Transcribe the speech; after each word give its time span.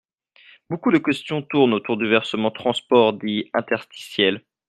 Beaucoup 0.67 0.91
de 0.91 0.97
questions 0.97 1.43
tournent 1.43 1.75
autour 1.75 1.95
du 1.95 2.09
versement 2.09 2.49
transport 2.49 3.13
dit 3.13 3.51
interstitiel. 3.53 4.41